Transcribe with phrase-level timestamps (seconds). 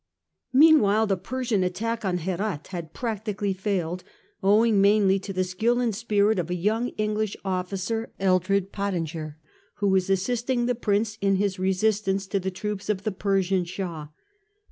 [0.51, 4.03] Meanwhile the Persian attack on Herat had prac tically failed,
[4.41, 9.37] owing mainly to the skill and spirit of a young English officer, Eldred Pottinger,
[9.75, 14.07] who was assisting the prince in his .resistance to the troops of the Persian Shah.